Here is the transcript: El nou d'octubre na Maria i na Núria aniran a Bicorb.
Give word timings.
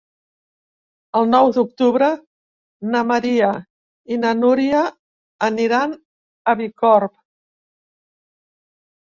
El 1.19 1.27
nou 1.33 1.49
d'octubre 1.57 2.07
na 2.93 3.01
Maria 3.09 3.51
i 4.15 4.17
na 4.23 4.33
Núria 4.41 4.81
aniran 5.51 5.95
a 5.95 6.57
Bicorb. 6.65 7.17